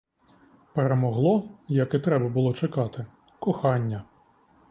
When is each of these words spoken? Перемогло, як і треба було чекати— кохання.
Перемогло, 0.73 1.43
як 1.67 1.93
і 1.93 1.99
треба 1.99 2.29
було 2.29 2.53
чекати— 2.53 3.05
кохання. 3.39 4.03